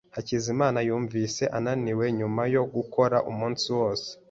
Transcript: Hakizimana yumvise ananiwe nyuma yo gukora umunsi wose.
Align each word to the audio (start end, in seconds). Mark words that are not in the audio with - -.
Hakizimana 0.15 0.77
yumvise 0.87 1.43
ananiwe 1.57 2.05
nyuma 2.19 2.41
yo 2.55 2.63
gukora 2.73 3.17
umunsi 3.31 3.65
wose. 3.77 4.09